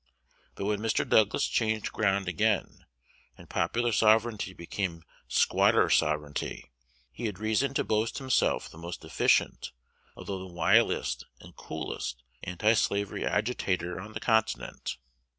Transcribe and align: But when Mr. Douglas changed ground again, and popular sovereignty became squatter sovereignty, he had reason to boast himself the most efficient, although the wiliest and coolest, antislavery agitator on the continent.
But 0.55 0.65
when 0.65 0.79
Mr. 0.79 1.07
Douglas 1.07 1.45
changed 1.45 1.93
ground 1.93 2.27
again, 2.27 2.87
and 3.37 3.47
popular 3.47 3.91
sovereignty 3.91 4.51
became 4.51 5.03
squatter 5.27 5.91
sovereignty, 5.91 6.71
he 7.11 7.25
had 7.27 7.37
reason 7.37 7.75
to 7.75 7.83
boast 7.83 8.17
himself 8.17 8.67
the 8.67 8.79
most 8.79 9.05
efficient, 9.05 9.71
although 10.15 10.39
the 10.39 10.47
wiliest 10.51 11.25
and 11.39 11.55
coolest, 11.55 12.23
antislavery 12.43 13.23
agitator 13.27 14.01
on 14.01 14.13
the 14.13 14.19
continent. 14.19 14.97